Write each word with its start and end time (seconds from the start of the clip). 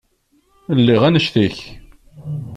Lliɣ 0.77 1.01
annect-ik. 1.07 1.57